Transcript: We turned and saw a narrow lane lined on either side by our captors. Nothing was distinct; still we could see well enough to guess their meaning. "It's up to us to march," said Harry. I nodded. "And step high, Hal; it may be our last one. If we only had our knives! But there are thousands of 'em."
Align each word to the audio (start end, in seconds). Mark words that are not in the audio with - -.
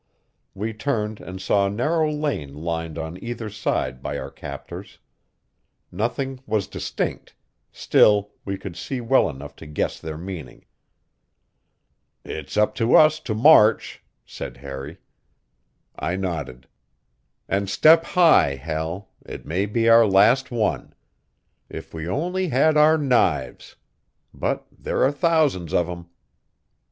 We 0.55 0.73
turned 0.73 1.19
and 1.21 1.39
saw 1.39 1.67
a 1.67 1.69
narrow 1.69 2.09
lane 2.11 2.55
lined 2.55 2.97
on 2.97 3.23
either 3.23 3.51
side 3.51 4.01
by 4.01 4.17
our 4.17 4.31
captors. 4.31 4.97
Nothing 5.91 6.39
was 6.47 6.65
distinct; 6.65 7.35
still 7.71 8.31
we 8.43 8.57
could 8.57 8.75
see 8.75 8.99
well 8.99 9.29
enough 9.29 9.55
to 9.57 9.67
guess 9.67 9.99
their 9.99 10.17
meaning. 10.17 10.65
"It's 12.25 12.57
up 12.57 12.73
to 12.81 12.95
us 12.95 13.19
to 13.19 13.35
march," 13.35 14.01
said 14.25 14.57
Harry. 14.57 14.97
I 15.95 16.15
nodded. 16.15 16.65
"And 17.47 17.69
step 17.69 18.03
high, 18.03 18.55
Hal; 18.55 19.11
it 19.23 19.45
may 19.45 19.67
be 19.67 19.87
our 19.87 20.07
last 20.07 20.49
one. 20.49 20.95
If 21.69 21.93
we 21.93 22.07
only 22.09 22.47
had 22.47 22.75
our 22.75 22.97
knives! 22.97 23.75
But 24.33 24.65
there 24.75 25.03
are 25.03 25.11
thousands 25.11 25.75
of 25.75 25.87
'em." 25.87 26.09